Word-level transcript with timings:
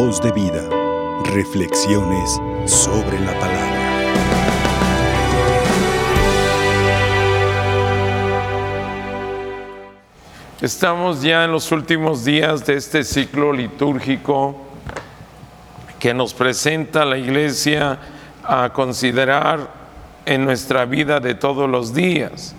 Voz 0.00 0.22
de 0.22 0.30
vida. 0.30 0.62
Reflexiones 1.24 2.40
sobre 2.66 3.18
la 3.18 3.32
palabra. 3.32 3.80
Estamos 10.60 11.20
ya 11.20 11.42
en 11.42 11.50
los 11.50 11.72
últimos 11.72 12.24
días 12.24 12.64
de 12.64 12.76
este 12.76 13.02
ciclo 13.02 13.52
litúrgico 13.52 14.54
que 15.98 16.14
nos 16.14 16.32
presenta 16.32 17.04
la 17.04 17.18
iglesia 17.18 17.98
a 18.44 18.72
considerar 18.72 19.68
en 20.24 20.44
nuestra 20.44 20.84
vida 20.84 21.18
de 21.18 21.34
todos 21.34 21.68
los 21.68 21.92
días. 21.92 22.54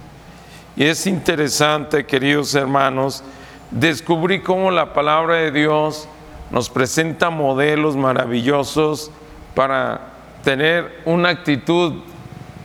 Y 0.76 0.84
es 0.84 1.08
interesante, 1.08 2.06
queridos 2.06 2.54
hermanos, 2.54 3.24
descubrir 3.72 4.44
cómo 4.44 4.72
la 4.72 4.94
palabra 4.94 5.36
de 5.36 5.52
Dios 5.54 6.10
nos 6.52 6.70
presenta 6.70 7.30
modelos 7.30 7.96
maravillosos 7.96 9.12
para 9.56 10.02
tener 10.44 11.02
una 11.06 11.30
actitud 11.30 11.94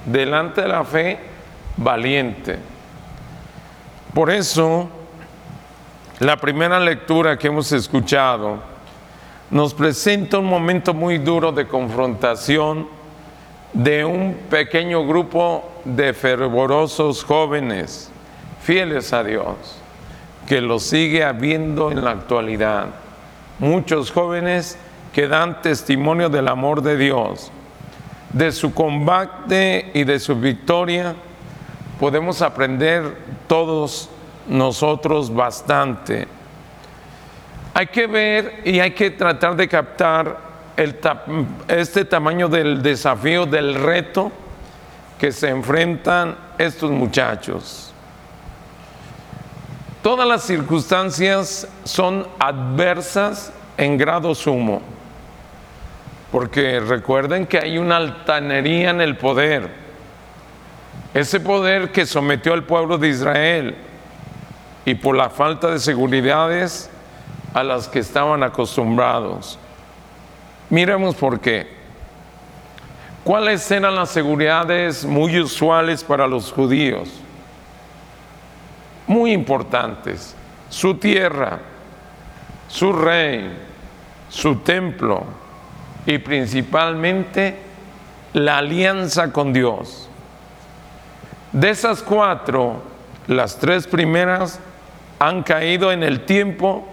delante 0.07 0.63
de 0.63 0.69
la 0.69 0.85
fe 0.85 1.19
valiente. 1.77 2.59
Por 4.13 4.31
eso, 4.31 4.89
la 6.21 6.37
primera 6.37 6.79
lectura 6.79 7.37
que 7.37 7.49
hemos 7.49 7.73
escuchado 7.73 8.59
nos 9.51 9.75
presenta 9.75 10.39
un 10.39 10.47
momento 10.47 10.95
muy 10.95 11.19
duro 11.19 11.53
de 11.53 11.67
confrontación 11.67 12.89
de 13.73 14.05
un 14.05 14.35
pequeño 14.49 15.07
grupo 15.07 15.69
de 15.85 16.13
fervorosos 16.13 17.25
jóvenes 17.25 18.11
fieles 18.63 19.13
a 19.13 19.23
Dios, 19.25 19.57
que 20.47 20.61
lo 20.61 20.79
sigue 20.79 21.25
habiendo 21.25 21.91
en 21.91 22.03
la 22.05 22.13
actualidad. 22.13 23.04
Muchos 23.59 24.11
jóvenes 24.11 24.77
que 25.13 25.29
dan 25.29 25.63
testimonio 25.63 26.29
del 26.29 26.49
amor 26.49 26.83
de 26.83 26.97
Dios, 26.97 27.53
de 28.33 28.51
su 28.51 28.75
combate 28.75 29.93
y 29.95 30.03
de 30.03 30.19
su 30.19 30.35
victoria, 30.35 31.15
podemos 32.01 32.43
aprender 32.43 33.17
todos 33.47 34.11
nosotros 34.49 35.33
bastante. 35.33 36.27
Hay 37.73 37.87
que 37.87 38.09
ver 38.09 38.63
y 38.65 38.81
hay 38.81 38.91
que 38.91 39.11
tratar 39.13 39.55
de 39.55 39.69
captar 39.69 40.37
este 41.69 42.05
tamaño 42.05 42.49
del 42.49 42.83
desafío, 42.83 43.47
del 43.47 43.77
reto 43.77 44.33
que 45.19 45.31
se 45.31 45.49
enfrentan 45.49 46.37
estos 46.59 46.91
muchachos. 46.91 47.94
Todas 50.05 50.29
las 50.29 50.43
circunstancias 50.43 51.67
son 51.85 52.29
adversas 52.39 53.51
en 53.79 53.97
grado 53.97 54.35
sumo, 54.35 54.83
porque 56.31 56.79
recuerden 56.79 57.47
que 57.47 57.57
hay 57.57 57.79
una 57.79 57.97
altanería 57.97 58.91
en 58.91 59.01
el 59.01 59.17
poder, 59.17 59.71
ese 61.15 61.41
poder 61.41 61.91
que 61.91 62.05
sometió 62.05 62.53
al 62.53 62.65
pueblo 62.65 62.99
de 62.99 63.09
Israel 63.09 63.77
y 64.85 64.95
por 64.95 65.17
la 65.17 65.31
falta 65.31 65.71
de 65.71 65.79
seguridades 65.79 66.91
a 67.55 67.63
las 67.63 67.89
que 67.89 68.01
estaban 68.01 68.43
acostumbrados. 68.43 69.59
Miremos 70.69 71.15
por 71.15 71.41
qué. 71.41 71.67
¿Cuáles 73.25 73.71
eran 73.71 73.95
las 73.95 74.11
seguridades 74.11 75.07
muy 75.07 75.41
usuales 75.41 76.05
para 76.05 76.27
los 76.27 76.53
judíos? 76.53 77.24
Muy 79.07 79.33
importantes. 79.33 80.35
Su 80.69 80.95
tierra, 80.95 81.59
su 82.69 82.93
rey, 82.93 83.53
su 84.29 84.57
templo 84.57 85.25
y 86.07 86.19
principalmente 86.19 87.57
la 88.33 88.59
alianza 88.59 89.33
con 89.33 89.53
Dios. 89.53 90.09
De 91.53 91.71
esas 91.71 92.03
cuatro, 92.03 92.83
las 93.29 93.59
tres 93.59 93.87
primeras 93.87 94.59
han 95.19 95.43
caído 95.43 95.93
en 95.93 96.03
el 96.03 96.25
tiempo 96.25 96.85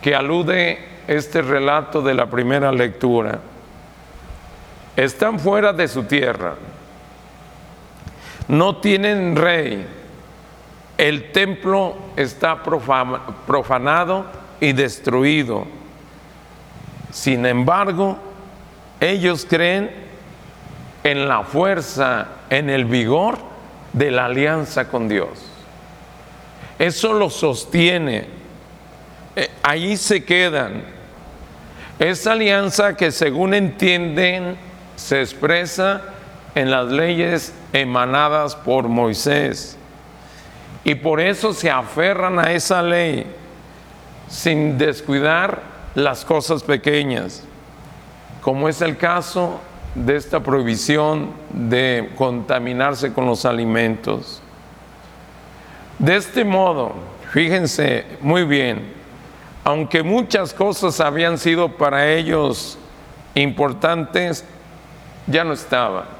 que 0.00 0.14
alude 0.14 0.78
este 1.06 1.42
relato 1.42 2.00
de 2.00 2.14
la 2.14 2.26
primera 2.26 2.72
lectura. 2.72 3.38
Están 4.96 5.38
fuera 5.38 5.72
de 5.72 5.86
su 5.86 6.04
tierra, 6.04 6.54
no 8.48 8.76
tienen 8.78 9.36
rey, 9.36 9.86
el 10.98 11.32
templo 11.32 11.96
está 12.16 12.62
profanado 12.62 14.26
y 14.60 14.72
destruido. 14.72 15.66
Sin 17.10 17.46
embargo, 17.46 18.18
ellos 19.00 19.46
creen 19.48 19.90
en 21.04 21.28
la 21.28 21.44
fuerza, 21.44 22.26
en 22.50 22.68
el 22.68 22.84
vigor 22.84 23.38
de 23.92 24.10
la 24.10 24.26
alianza 24.26 24.88
con 24.88 25.08
Dios. 25.08 25.46
Eso 26.78 27.14
lo 27.14 27.30
sostiene. 27.30 28.26
Eh, 29.36 29.48
ahí 29.62 29.96
se 29.96 30.24
quedan 30.24 30.98
esa 31.98 32.32
alianza 32.32 32.96
que 32.96 33.10
según 33.10 33.54
entienden 33.54 34.56
se 34.94 35.20
expresa 35.20 36.02
en 36.54 36.70
las 36.70 36.86
leyes 36.86 37.54
emanadas 37.72 38.54
por 38.54 38.88
Moisés. 38.88 39.77
Y 40.88 40.94
por 40.94 41.20
eso 41.20 41.52
se 41.52 41.70
aferran 41.70 42.38
a 42.38 42.50
esa 42.50 42.80
ley 42.80 43.26
sin 44.26 44.78
descuidar 44.78 45.60
las 45.94 46.24
cosas 46.24 46.62
pequeñas, 46.62 47.44
como 48.40 48.70
es 48.70 48.80
el 48.80 48.96
caso 48.96 49.60
de 49.94 50.16
esta 50.16 50.40
prohibición 50.42 51.32
de 51.50 52.10
contaminarse 52.16 53.12
con 53.12 53.26
los 53.26 53.44
alimentos. 53.44 54.40
De 55.98 56.16
este 56.16 56.42
modo, 56.42 56.94
fíjense 57.32 58.06
muy 58.22 58.44
bien, 58.44 58.90
aunque 59.64 60.02
muchas 60.02 60.54
cosas 60.54 61.00
habían 61.00 61.36
sido 61.36 61.68
para 61.68 62.10
ellos 62.10 62.78
importantes, 63.34 64.42
ya 65.26 65.44
no 65.44 65.52
estaban. 65.52 66.17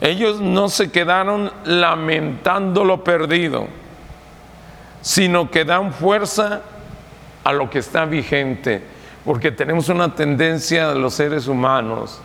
Ellos 0.00 0.40
no 0.40 0.68
se 0.68 0.90
quedaron 0.90 1.50
lamentando 1.64 2.84
lo 2.84 3.02
perdido, 3.02 3.66
sino 5.00 5.50
que 5.50 5.64
dan 5.64 5.92
fuerza 5.92 6.62
a 7.44 7.52
lo 7.52 7.70
que 7.70 7.78
está 7.78 8.04
vigente, 8.04 8.82
porque 9.24 9.52
tenemos 9.52 9.88
una 9.88 10.14
tendencia 10.14 10.88
de 10.88 10.96
los 10.96 11.14
seres 11.14 11.46
humanos 11.46 12.20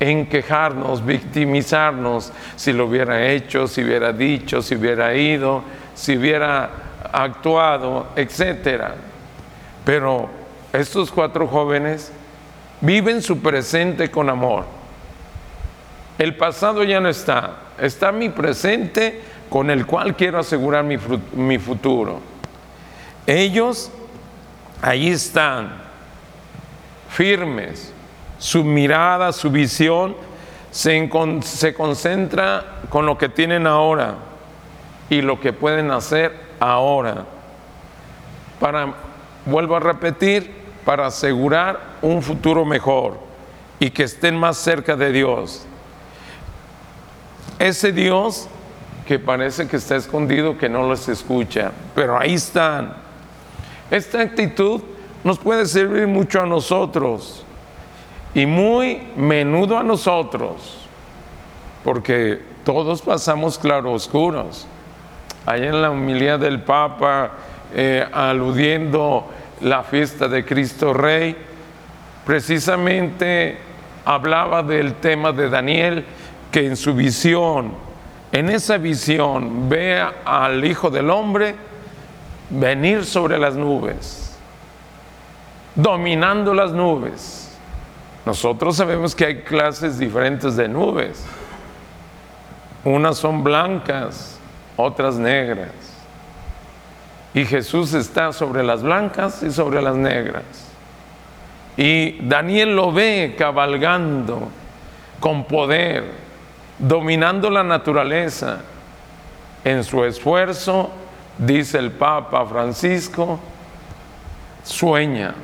en 0.00 0.26
quejarnos, 0.26 1.04
victimizarnos, 1.04 2.32
si 2.56 2.72
lo 2.72 2.86
hubiera 2.86 3.30
hecho, 3.30 3.68
si 3.68 3.84
hubiera 3.84 4.12
dicho, 4.12 4.60
si 4.60 4.74
hubiera 4.74 5.14
ido, 5.14 5.62
si 5.94 6.16
hubiera 6.16 6.70
actuado, 7.12 8.08
etcétera. 8.16 8.96
Pero 9.84 10.28
estos 10.72 11.12
cuatro 11.12 11.46
jóvenes 11.46 12.10
viven 12.80 13.22
su 13.22 13.38
presente 13.38 14.10
con 14.10 14.28
amor. 14.28 14.81
El 16.18 16.36
pasado 16.36 16.84
ya 16.84 17.00
no 17.00 17.08
está, 17.08 17.56
está 17.78 18.12
mi 18.12 18.28
presente 18.28 19.20
con 19.48 19.70
el 19.70 19.86
cual 19.86 20.16
quiero 20.16 20.38
asegurar 20.38 20.84
mi, 20.84 21.58
futuro. 21.58 22.20
Ellos 23.26 23.90
ahí 24.80 25.08
están, 25.08 25.82
firmes, 27.10 27.92
su 28.38 28.64
mirada, 28.64 29.32
su 29.32 29.50
visión 29.50 30.16
se, 30.70 31.10
se 31.42 31.74
concentra 31.74 32.80
con 32.88 33.06
lo 33.06 33.18
que 33.18 33.28
tienen 33.28 33.66
ahora 33.66 34.14
y 35.10 35.22
lo 35.22 35.40
que 35.40 35.52
pueden 35.52 35.90
hacer 35.90 36.34
ahora. 36.58 37.26
Para, 38.58 38.94
vuelvo 39.44 39.76
a 39.76 39.80
repetir, 39.80 40.62
para 40.84 41.06
asegurar 41.06 41.78
un 42.00 42.22
futuro 42.22 42.64
mejor 42.64 43.18
y 43.78 43.90
que 43.90 44.04
estén 44.04 44.36
más 44.36 44.56
cerca 44.56 44.96
de 44.96 45.12
Dios. 45.12 45.66
Ese 47.62 47.92
Dios 47.92 48.48
que 49.06 49.20
parece 49.20 49.68
que 49.68 49.76
está 49.76 49.94
escondido, 49.94 50.58
que 50.58 50.68
no 50.68 50.88
los 50.88 51.08
escucha, 51.08 51.70
pero 51.94 52.18
ahí 52.18 52.34
están. 52.34 52.92
Esta 53.88 54.20
actitud 54.20 54.80
nos 55.22 55.38
puede 55.38 55.66
servir 55.66 56.08
mucho 56.08 56.40
a 56.40 56.46
nosotros 56.46 57.44
y 58.34 58.46
muy 58.46 59.06
menudo 59.14 59.78
a 59.78 59.84
nosotros, 59.84 60.88
porque 61.84 62.40
todos 62.64 63.00
pasamos 63.00 63.60
claroscuros. 63.60 64.66
Allá 65.46 65.66
en 65.66 65.82
la 65.82 65.90
humildad 65.92 66.40
del 66.40 66.62
Papa, 66.62 67.30
eh, 67.72 68.04
aludiendo 68.12 69.28
la 69.60 69.84
fiesta 69.84 70.26
de 70.26 70.44
Cristo 70.44 70.92
Rey, 70.92 71.36
precisamente 72.26 73.56
hablaba 74.04 74.64
del 74.64 74.94
tema 74.94 75.30
de 75.30 75.48
Daniel, 75.48 76.04
que 76.52 76.66
en 76.66 76.76
su 76.76 76.94
visión, 76.94 77.72
en 78.30 78.50
esa 78.50 78.78
visión, 78.78 79.68
ve 79.68 80.00
al 80.24 80.64
Hijo 80.64 80.90
del 80.90 81.10
Hombre 81.10 81.56
venir 82.50 83.04
sobre 83.04 83.38
las 83.38 83.56
nubes. 83.56 84.28
dominando 85.74 86.52
las 86.52 86.72
nubes. 86.72 87.56
Nosotros 88.26 88.76
sabemos 88.76 89.14
que 89.14 89.24
hay 89.24 89.36
clases 89.42 89.98
diferentes 89.98 90.54
de 90.56 90.68
nubes. 90.68 91.24
Unas 92.84 93.16
son 93.16 93.42
blancas, 93.42 94.38
otras 94.76 95.16
negras. 95.16 95.70
Y 97.34 97.44
Jesús 97.46 97.94
está 97.94 98.32
sobre 98.32 98.62
las 98.62 98.82
blancas 98.82 99.42
y 99.42 99.50
sobre 99.50 99.80
las 99.80 99.96
negras. 99.96 100.44
Y 101.76 102.18
Daniel 102.28 102.76
lo 102.76 102.92
ve 102.92 103.34
cabalgando 103.38 104.48
con 105.20 105.44
poder, 105.44 106.04
dominando 106.78 107.50
la 107.50 107.62
naturaleza. 107.62 108.60
En 109.64 109.84
su 109.84 110.04
esfuerzo, 110.04 110.90
dice 111.38 111.78
el 111.78 111.92
Papa 111.92 112.44
Francisco, 112.46 113.38
sueña, 114.64 115.34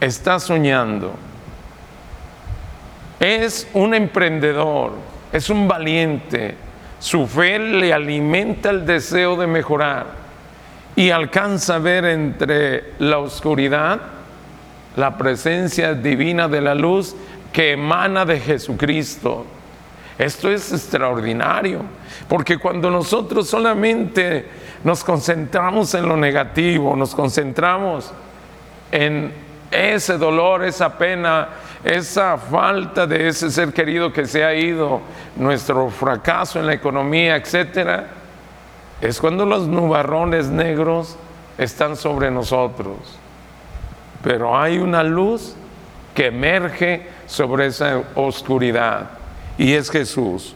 está 0.00 0.38
soñando. 0.38 1.14
Es 3.18 3.68
un 3.72 3.94
emprendedor, 3.94 4.92
es 5.32 5.50
un 5.50 5.66
valiente. 5.66 6.56
Su 7.00 7.26
fe 7.26 7.58
le 7.58 7.92
alimenta 7.92 8.70
el 8.70 8.86
deseo 8.86 9.36
de 9.36 9.46
mejorar 9.46 10.06
y 10.96 11.10
alcanza 11.10 11.76
a 11.76 11.78
ver 11.78 12.04
entre 12.04 12.94
la 12.98 13.18
oscuridad 13.18 14.00
la 14.96 15.18
presencia 15.18 15.94
divina 15.94 16.48
de 16.48 16.60
la 16.60 16.74
luz 16.74 17.16
que 17.54 17.72
emana 17.72 18.26
de 18.26 18.40
Jesucristo. 18.40 19.46
Esto 20.18 20.50
es 20.50 20.72
extraordinario, 20.72 21.82
porque 22.28 22.58
cuando 22.58 22.90
nosotros 22.90 23.48
solamente 23.48 24.44
nos 24.82 25.04
concentramos 25.04 25.94
en 25.94 26.08
lo 26.08 26.16
negativo, 26.16 26.96
nos 26.96 27.14
concentramos 27.14 28.12
en 28.90 29.32
ese 29.70 30.18
dolor, 30.18 30.64
esa 30.64 30.98
pena, 30.98 31.48
esa 31.84 32.36
falta 32.38 33.06
de 33.06 33.28
ese 33.28 33.48
ser 33.52 33.72
querido 33.72 34.12
que 34.12 34.26
se 34.26 34.44
ha 34.44 34.52
ido, 34.52 35.00
nuestro 35.36 35.90
fracaso 35.90 36.58
en 36.58 36.66
la 36.66 36.74
economía, 36.74 37.36
etcétera, 37.36 38.08
es 39.00 39.20
cuando 39.20 39.46
los 39.46 39.68
nubarrones 39.68 40.46
negros 40.46 41.16
están 41.56 41.96
sobre 41.96 42.32
nosotros. 42.32 42.96
Pero 44.24 44.58
hay 44.58 44.78
una 44.78 45.04
luz 45.04 45.54
que 46.14 46.26
emerge 46.26 47.13
sobre 47.26 47.66
esa 47.66 48.02
oscuridad 48.14 49.10
y 49.58 49.72
es 49.72 49.90
Jesús. 49.90 50.54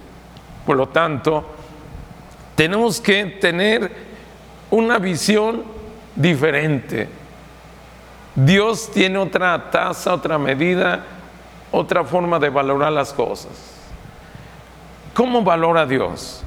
Por 0.67 0.77
lo 0.77 0.89
tanto, 0.89 1.45
tenemos 2.55 3.01
que 3.01 3.25
tener 3.25 3.91
una 4.71 4.99
visión 4.99 5.65
diferente. 6.15 7.09
Dios 8.35 8.91
tiene 8.93 9.19
otra 9.19 9.71
tasa, 9.71 10.15
otra 10.15 10.39
medida, 10.39 11.05
otra 11.71 12.05
forma 12.05 12.39
de 12.39 12.51
valorar 12.51 12.93
las 12.93 13.13
cosas. 13.13 13.53
¿Cómo 15.15 15.43
valora 15.43 15.87
Dios? 15.87 16.45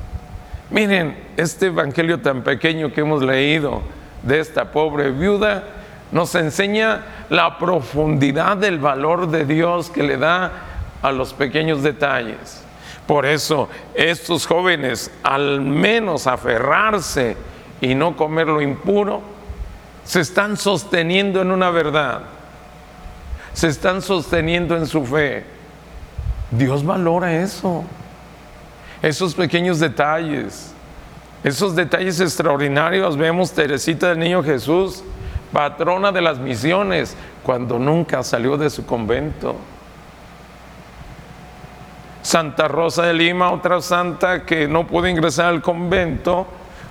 Miren, 0.69 1.17
este 1.35 1.67
evangelio 1.67 2.21
tan 2.21 2.43
pequeño 2.43 2.93
que 2.93 3.01
hemos 3.01 3.21
leído 3.21 3.81
de 4.23 4.39
esta 4.39 4.71
pobre 4.71 5.11
viuda 5.11 5.63
nos 6.11 6.35
enseña 6.35 7.05
la 7.29 7.57
profundidad 7.57 8.57
del 8.57 8.79
valor 8.79 9.29
de 9.29 9.45
Dios 9.45 9.89
que 9.89 10.03
le 10.03 10.17
da 10.17 10.51
a 11.01 11.11
los 11.11 11.33
pequeños 11.33 11.83
detalles. 11.83 12.63
Por 13.07 13.25
eso 13.25 13.69
estos 13.93 14.45
jóvenes, 14.45 15.11
al 15.23 15.61
menos 15.61 16.27
aferrarse 16.27 17.35
y 17.79 17.95
no 17.95 18.15
comer 18.15 18.47
lo 18.47 18.61
impuro, 18.61 19.21
se 20.03 20.21
están 20.21 20.57
sosteniendo 20.57 21.41
en 21.41 21.51
una 21.51 21.69
verdad, 21.69 22.21
se 23.53 23.67
están 23.67 24.01
sosteniendo 24.01 24.75
en 24.75 24.87
su 24.87 25.05
fe. 25.05 25.45
Dios 26.51 26.85
valora 26.85 27.41
eso, 27.41 27.83
esos 29.01 29.33
pequeños 29.33 29.79
detalles, 29.79 30.73
esos 31.43 31.75
detalles 31.75 32.19
extraordinarios. 32.19 33.17
Vemos 33.17 33.51
Teresita 33.51 34.09
del 34.09 34.19
Niño 34.19 34.43
Jesús, 34.43 35.03
patrona 35.51 36.11
de 36.11 36.21
las 36.21 36.39
misiones, 36.39 37.15
cuando 37.43 37.79
nunca 37.79 38.23
salió 38.23 38.57
de 38.57 38.69
su 38.69 38.85
convento. 38.85 39.55
Santa 42.21 42.67
Rosa 42.67 43.03
de 43.03 43.13
Lima, 43.13 43.51
otra 43.51 43.81
santa 43.81 44.45
que 44.45 44.67
no 44.67 44.85
pudo 44.85 45.07
ingresar 45.07 45.47
al 45.47 45.61
convento 45.61 46.45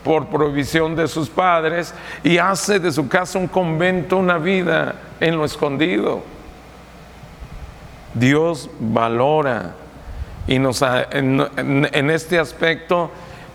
por 0.05 0.27
provisión 0.27 0.97
de 0.97 1.07
sus 1.07 1.29
padres 1.29 1.95
y 2.25 2.39
hace 2.39 2.81
de 2.81 2.91
su 2.91 3.09
casa 3.09 3.39
un 3.39 3.47
convento, 3.47 4.17
una 4.17 4.39
vida 4.39 4.97
en 5.21 5.37
lo 5.37 5.45
escondido. 5.45 6.23
Dios 8.15 8.69
valora 8.81 9.75
y 10.49 10.59
nos, 10.59 10.83
en, 10.83 11.47
en 11.57 12.11
este 12.11 12.39
aspecto, 12.39 13.11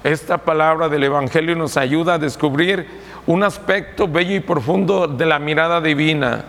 esta 0.05 0.37
palabra 0.37 0.87
del 0.87 1.03
Evangelio 1.03 1.55
nos 1.55 1.77
ayuda 1.77 2.13
a 2.13 2.17
descubrir 2.19 2.87
un 3.25 3.41
aspecto 3.41 4.07
bello 4.07 4.35
y 4.35 4.39
profundo 4.39 5.07
de 5.07 5.25
la 5.25 5.39
mirada 5.39 5.81
divina. 5.81 6.45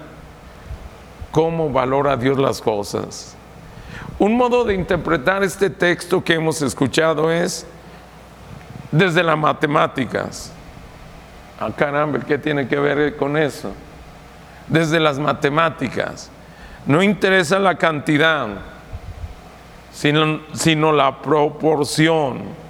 Cómo 1.30 1.70
valora 1.70 2.18
Dios 2.18 2.36
las 2.36 2.60
cosas. 2.60 3.34
Un 4.18 4.36
modo 4.36 4.62
de 4.64 4.74
interpretar 4.74 5.42
este 5.42 5.70
texto 5.70 6.22
que 6.22 6.34
hemos 6.34 6.60
escuchado 6.60 7.32
es 7.32 7.66
desde 8.92 9.22
las 9.22 9.38
matemáticas. 9.38 10.52
Ah, 11.58 11.70
caramba, 11.74 12.18
¿qué 12.20 12.36
tiene 12.36 12.68
que 12.68 12.78
ver 12.78 13.16
con 13.16 13.38
eso? 13.38 13.72
Desde 14.68 15.00
las 15.00 15.18
matemáticas. 15.18 16.30
No 16.84 17.02
interesa 17.02 17.58
la 17.58 17.76
cantidad, 17.76 18.48
sino, 19.94 20.40
sino 20.52 20.92
la 20.92 21.22
proporción. 21.22 22.65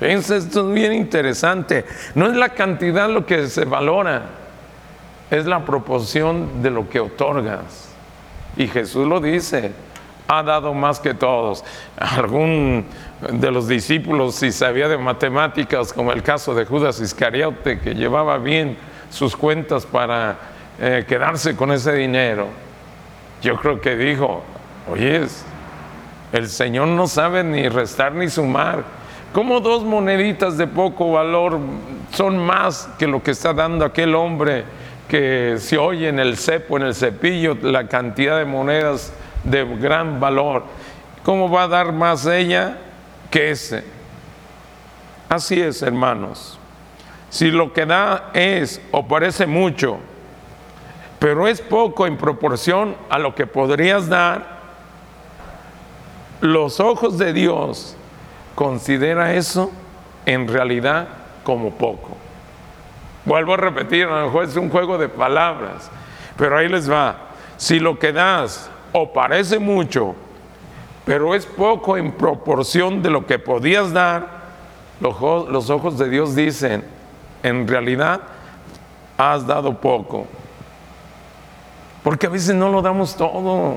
Esto 0.00 0.36
es 0.36 0.74
bien 0.74 0.92
interesante. 0.92 1.84
No 2.14 2.26
es 2.26 2.36
la 2.36 2.50
cantidad 2.50 3.08
lo 3.08 3.26
que 3.26 3.48
se 3.48 3.64
valora, 3.64 4.22
es 5.30 5.46
la 5.46 5.64
proporción 5.64 6.62
de 6.62 6.70
lo 6.70 6.88
que 6.88 7.00
otorgas. 7.00 7.88
Y 8.56 8.68
Jesús 8.68 9.06
lo 9.06 9.20
dice, 9.20 9.72
ha 10.28 10.42
dado 10.42 10.74
más 10.74 11.00
que 11.00 11.14
todos. 11.14 11.64
Algún 11.96 12.84
de 13.20 13.50
los 13.50 13.66
discípulos, 13.66 14.36
si 14.36 14.52
sabía 14.52 14.88
de 14.88 14.98
matemáticas, 14.98 15.92
como 15.92 16.12
el 16.12 16.22
caso 16.22 16.54
de 16.54 16.64
Judas 16.64 17.00
Iscariote, 17.00 17.80
que 17.80 17.94
llevaba 17.94 18.38
bien 18.38 18.76
sus 19.10 19.36
cuentas 19.36 19.86
para 19.86 20.36
eh, 20.80 21.04
quedarse 21.08 21.56
con 21.56 21.72
ese 21.72 21.92
dinero, 21.94 22.46
yo 23.42 23.56
creo 23.56 23.80
que 23.80 23.96
dijo, 23.96 24.42
oye, 24.90 25.26
el 26.32 26.48
Señor 26.48 26.88
no 26.88 27.06
sabe 27.08 27.42
ni 27.42 27.68
restar 27.68 28.12
ni 28.12 28.28
sumar. 28.28 28.97
¿Cómo 29.32 29.60
dos 29.60 29.84
moneditas 29.84 30.56
de 30.56 30.66
poco 30.66 31.12
valor 31.12 31.58
son 32.12 32.38
más 32.38 32.88
que 32.98 33.06
lo 33.06 33.22
que 33.22 33.32
está 33.32 33.52
dando 33.52 33.84
aquel 33.84 34.14
hombre 34.14 34.64
que 35.08 35.56
se 35.58 35.78
oye 35.78 36.08
en 36.08 36.18
el 36.18 36.36
cepo, 36.36 36.76
en 36.76 36.84
el 36.84 36.94
cepillo, 36.94 37.56
la 37.62 37.88
cantidad 37.88 38.38
de 38.38 38.44
monedas 38.44 39.12
de 39.44 39.64
gran 39.76 40.20
valor. 40.20 40.64
¿Cómo 41.24 41.50
va 41.50 41.64
a 41.64 41.68
dar 41.68 41.92
más 41.92 42.26
ella 42.26 42.78
que 43.30 43.50
ese? 43.50 43.84
Así 45.28 45.60
es, 45.60 45.82
hermanos. 45.82 46.58
Si 47.30 47.50
lo 47.50 47.72
que 47.72 47.86
da 47.86 48.30
es 48.32 48.80
o 48.90 49.06
parece 49.06 49.46
mucho, 49.46 49.98
pero 51.18 51.48
es 51.48 51.60
poco 51.60 52.06
en 52.06 52.16
proporción 52.16 52.96
a 53.10 53.18
lo 53.18 53.34
que 53.34 53.46
podrías 53.46 54.08
dar, 54.08 54.58
los 56.40 56.80
ojos 56.80 57.18
de 57.18 57.32
Dios 57.32 57.97
considera 58.58 59.34
eso 59.34 59.70
en 60.26 60.48
realidad 60.48 61.06
como 61.44 61.70
poco. 61.70 62.16
Vuelvo 63.24 63.54
a 63.54 63.56
repetir, 63.56 64.06
a 64.06 64.18
lo 64.18 64.26
mejor 64.26 64.44
es 64.46 64.56
un 64.56 64.68
juego 64.68 64.98
de 64.98 65.08
palabras, 65.08 65.88
pero 66.36 66.58
ahí 66.58 66.68
les 66.68 66.90
va. 66.90 67.28
Si 67.56 67.78
lo 67.78 68.00
que 68.00 68.12
das 68.12 68.68
o 68.90 69.12
parece 69.12 69.60
mucho, 69.60 70.16
pero 71.04 71.36
es 71.36 71.46
poco 71.46 71.96
en 71.96 72.10
proporción 72.10 73.00
de 73.00 73.10
lo 73.10 73.26
que 73.26 73.38
podías 73.38 73.92
dar, 73.92 74.26
los, 74.98 75.70
ojos 75.70 75.96
de 75.96 76.08
Dios 76.08 76.34
dicen, 76.34 76.84
en 77.44 77.68
realidad 77.68 78.22
has 79.16 79.46
dado 79.46 79.80
poco. 79.80 80.26
Porque 82.02 82.26
a 82.26 82.30
veces 82.30 82.56
no 82.56 82.72
lo 82.72 82.82
damos 82.82 83.14
todo. 83.14 83.76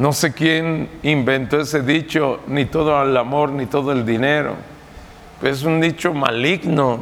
No 0.00 0.14
sé 0.14 0.32
quién 0.32 0.88
inventó 1.02 1.60
ese 1.60 1.82
dicho, 1.82 2.40
ni 2.46 2.64
todo 2.64 3.02
el 3.02 3.14
amor, 3.18 3.50
ni 3.50 3.66
todo 3.66 3.92
el 3.92 4.06
dinero. 4.06 4.54
Es 5.42 5.62
un 5.62 5.78
dicho 5.78 6.14
maligno. 6.14 7.00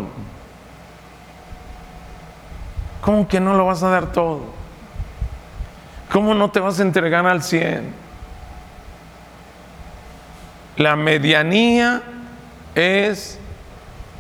¿Cómo 3.00 3.28
que 3.28 3.38
no 3.38 3.55
lo 3.55 3.67
vas 3.67 3.85
a 3.85 3.90
dar 3.90 4.11
todo? 4.11 4.40
¿Cómo 6.11 6.35
no 6.35 6.50
te 6.50 6.59
vas 6.59 6.81
a 6.81 6.83
entregar 6.83 7.25
al 7.25 7.40
100? 7.40 7.95
La 10.78 10.97
medianía 10.97 12.02
es 12.75 13.38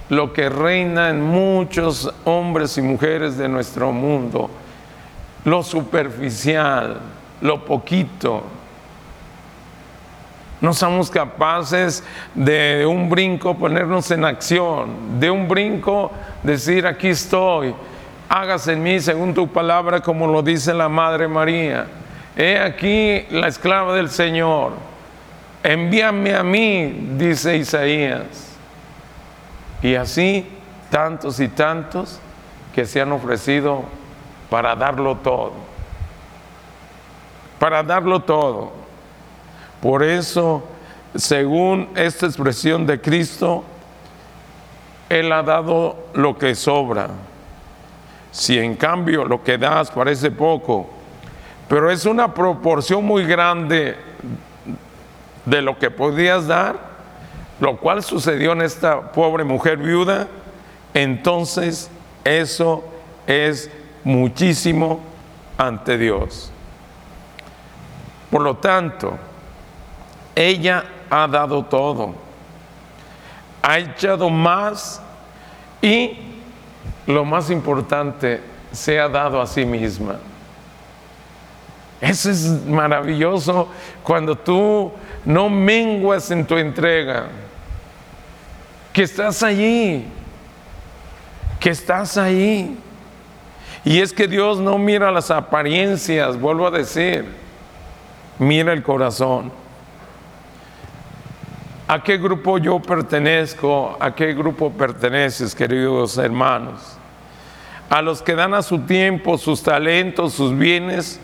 lo 0.08 0.32
que 0.32 0.48
reina 0.48 1.10
en 1.10 1.20
muchos 1.20 2.14
hombres 2.24 2.78
y 2.78 2.82
mujeres 2.82 3.36
de 3.38 3.48
nuestro 3.48 3.90
mundo, 3.90 4.48
lo 5.44 5.64
superficial, 5.64 7.00
lo 7.40 7.64
poquito. 7.64 8.44
No 10.60 10.74
somos 10.74 11.10
capaces 11.10 12.02
de 12.34 12.84
un 12.84 13.08
brinco 13.08 13.56
ponernos 13.56 14.10
en 14.10 14.24
acción, 14.24 15.20
de 15.20 15.30
un 15.30 15.46
brinco 15.46 16.10
decir 16.42 16.86
aquí 16.86 17.08
estoy, 17.08 17.74
hágase 18.28 18.72
en 18.72 18.82
mí 18.82 18.98
según 18.98 19.34
tu 19.34 19.48
palabra 19.48 20.00
como 20.00 20.26
lo 20.26 20.42
dice 20.42 20.74
la 20.74 20.88
Madre 20.88 21.28
María. 21.28 21.86
He 22.36 22.58
aquí 22.58 23.24
la 23.30 23.48
esclava 23.48 23.94
del 23.94 24.10
Señor, 24.10 24.72
envíame 25.62 26.34
a 26.34 26.42
mí, 26.42 27.12
dice 27.16 27.56
Isaías. 27.56 28.56
Y 29.80 29.94
así 29.94 30.48
tantos 30.90 31.38
y 31.38 31.48
tantos 31.48 32.20
que 32.74 32.84
se 32.84 33.00
han 33.00 33.12
ofrecido 33.12 33.84
para 34.50 34.74
darlo 34.74 35.16
todo. 35.16 35.52
Para 37.58 37.82
darlo 37.82 38.20
todo. 38.20 38.77
Por 39.80 40.02
eso, 40.02 40.64
según 41.14 41.90
esta 41.94 42.26
expresión 42.26 42.86
de 42.86 43.00
Cristo, 43.00 43.64
Él 45.08 45.32
ha 45.32 45.42
dado 45.42 46.08
lo 46.14 46.36
que 46.36 46.54
sobra. 46.54 47.08
Si 48.30 48.58
en 48.58 48.74
cambio 48.76 49.24
lo 49.24 49.42
que 49.42 49.56
das 49.56 49.90
parece 49.90 50.30
poco, 50.30 50.90
pero 51.68 51.90
es 51.90 52.04
una 52.06 52.32
proporción 52.32 53.04
muy 53.04 53.24
grande 53.24 53.96
de 55.44 55.62
lo 55.62 55.78
que 55.78 55.90
podías 55.90 56.46
dar, 56.46 56.76
lo 57.60 57.76
cual 57.78 58.02
sucedió 58.02 58.52
en 58.52 58.62
esta 58.62 59.12
pobre 59.12 59.44
mujer 59.44 59.78
viuda, 59.78 60.28
entonces 60.94 61.90
eso 62.24 62.84
es 63.26 63.70
muchísimo 64.04 65.00
ante 65.56 65.98
Dios. 65.98 66.50
Por 68.30 68.42
lo 68.42 68.56
tanto, 68.56 69.18
ella 70.38 70.84
ha 71.10 71.26
dado 71.26 71.64
todo, 71.64 72.14
ha 73.60 73.78
echado 73.78 74.30
más 74.30 75.02
y 75.82 76.18
lo 77.06 77.24
más 77.24 77.50
importante, 77.50 78.40
se 78.70 79.00
ha 79.00 79.08
dado 79.08 79.40
a 79.40 79.46
sí 79.46 79.64
misma. 79.64 80.16
Eso 82.00 82.30
es 82.30 82.44
maravilloso 82.66 83.68
cuando 84.04 84.36
tú 84.36 84.92
no 85.24 85.48
menguas 85.48 86.30
en 86.30 86.46
tu 86.46 86.56
entrega 86.56 87.26
que 88.92 89.02
estás 89.02 89.42
allí, 89.42 90.04
que 91.58 91.70
estás 91.70 92.16
ahí. 92.16 92.78
Y 93.84 94.00
es 94.00 94.12
que 94.12 94.28
Dios 94.28 94.60
no 94.60 94.78
mira 94.78 95.10
las 95.10 95.30
apariencias, 95.30 96.38
vuelvo 96.38 96.66
a 96.66 96.70
decir, 96.70 97.24
mira 98.38 98.72
el 98.72 98.82
corazón. 98.82 99.50
¿A 101.88 102.02
qué 102.02 102.18
grupo 102.18 102.58
yo 102.58 102.78
pertenezco? 102.80 103.96
¿A 103.98 104.14
qué 104.14 104.34
grupo 104.34 104.70
perteneces, 104.70 105.54
queridos 105.54 106.18
hermanos? 106.18 106.98
A 107.88 108.02
los 108.02 108.22
que 108.22 108.34
dan 108.34 108.52
a 108.52 108.62
su 108.62 108.80
tiempo, 108.80 109.38
sus 109.38 109.62
talentos, 109.62 110.34
sus 110.34 110.56
bienes, 110.56 111.18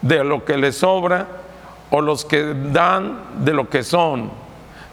de 0.00 0.24
lo 0.24 0.44
que 0.44 0.56
les 0.56 0.78
sobra, 0.78 1.28
o 1.90 2.00
los 2.00 2.24
que 2.24 2.54
dan 2.72 3.20
de 3.44 3.52
lo 3.52 3.68
que 3.68 3.84
son 3.84 4.42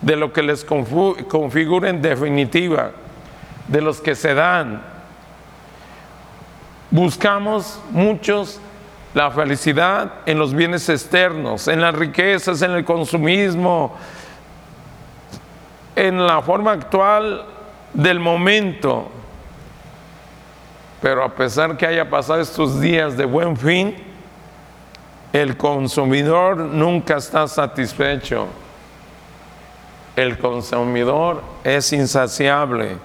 de 0.01 0.15
lo 0.15 0.32
que 0.32 0.44
les 0.44 0.63
configura 0.63 1.89
en 1.89 2.01
definitiva, 2.01 2.91
de 3.68 3.82
los 3.82 4.00
que 4.00 4.15
se 4.15 4.34
dan. 4.34 4.82
Buscamos 6.91 7.79
muchos 7.91 8.60
la 9.13 9.32
felicidad 9.32 10.13
en 10.25 10.39
los 10.39 10.53
bienes 10.53 10.88
externos, 10.88 11.68
en 11.68 11.82
las 11.82 11.96
riquezas, 11.96 12.62
en 12.62 12.72
el 12.72 12.86
consumismo, 12.86 13.96
en 16.08 16.25
la 16.25 16.41
forma 16.41 16.72
actual 16.72 17.46
del 17.94 18.20
momento. 18.20 19.10
Pero 21.01 21.24
a 21.24 21.29
pesar 21.29 21.77
que 21.77 21.86
haya 21.86 22.10
pasado 22.10 22.41
estos 22.41 22.79
días 22.79 23.15
de 23.15 23.25
buen 23.25 23.56
fin, 23.56 23.96
el 25.32 25.56
consumidor 25.56 26.58
nunca 26.58 27.18
está 27.18 27.48
satisfecho 27.48 28.48
el 30.20 30.38
consumidor 30.38 31.41
es 31.63 31.94
insaciable 31.94 32.98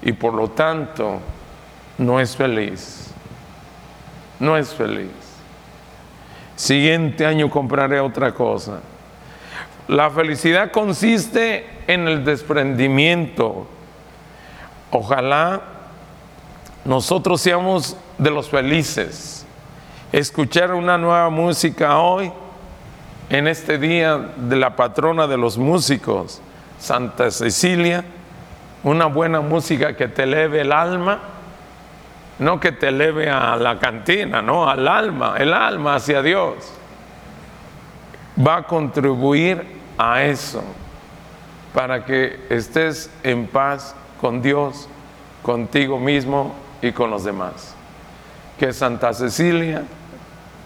y 0.00 0.12
por 0.12 0.32
lo 0.34 0.48
tanto 0.48 1.20
no 1.98 2.18
es 2.18 2.36
feliz. 2.36 3.12
No 4.38 4.56
es 4.56 4.74
feliz. 4.74 5.10
Siguiente 6.56 7.26
año 7.26 7.50
compraré 7.50 8.00
otra 8.00 8.32
cosa. 8.32 8.80
La 9.86 10.10
felicidad 10.10 10.70
consiste 10.70 11.66
en 11.86 12.08
el 12.08 12.24
desprendimiento. 12.24 13.66
Ojalá 14.90 15.62
nosotros 16.84 17.40
seamos 17.40 17.96
de 18.18 18.30
los 18.30 18.48
felices. 18.48 19.46
Escuchar 20.12 20.74
una 20.74 20.98
nueva 20.98 21.30
música 21.30 21.98
hoy, 21.98 22.32
en 23.30 23.48
este 23.48 23.78
día 23.78 24.18
de 24.36 24.56
la 24.56 24.76
patrona 24.76 25.26
de 25.26 25.38
los 25.38 25.56
músicos 25.56 26.42
Santa 26.78 27.30
Cecilia, 27.30 28.04
una 28.82 29.06
buena 29.06 29.40
música 29.40 29.96
que 29.96 30.08
te 30.08 30.24
eleve 30.24 30.62
el 30.62 30.72
alma, 30.72 31.20
no 32.38 32.58
que 32.58 32.72
te 32.72 32.88
eleve 32.88 33.30
a 33.30 33.56
la 33.56 33.78
cantina, 33.78 34.42
no, 34.42 34.68
al 34.68 34.88
alma, 34.88 35.36
el 35.38 35.54
alma 35.54 35.94
hacia 35.94 36.22
Dios. 36.22 36.56
Va 38.44 38.56
a 38.56 38.62
contribuir 38.64 39.64
a 39.96 40.24
eso, 40.24 40.62
para 41.74 42.04
que 42.04 42.46
estés 42.50 43.10
en 43.22 43.46
paz 43.46 43.94
con 44.20 44.42
Dios, 44.42 44.88
contigo 45.42 45.98
mismo 45.98 46.54
y 46.80 46.92
con 46.92 47.10
los 47.10 47.24
demás. 47.24 47.74
Que 48.58 48.72
Santa 48.72 49.12
Cecilia 49.12 49.84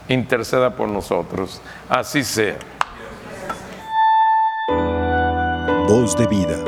interceda 0.08 0.74
por 0.74 0.88
nosotros. 0.88 1.60
Así 1.88 2.24
sea. 2.24 2.56
Voz 5.88 6.16
de 6.16 6.26
vida. 6.26 6.58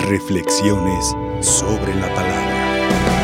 Reflexiones 0.00 1.16
sobre 1.40 1.94
la 1.94 2.08
palabra. 2.14 3.15